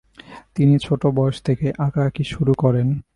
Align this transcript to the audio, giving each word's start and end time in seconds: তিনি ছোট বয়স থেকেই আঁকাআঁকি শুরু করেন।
তিনি 0.55 0.75
ছোট 0.77 1.01
বয়স 1.17 1.37
থেকেই 1.41 1.73
আঁকাআঁকি 1.77 2.23
শুরু 2.23 2.53
করেন। 2.53 2.87